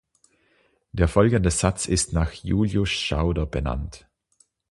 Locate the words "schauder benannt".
2.89-4.07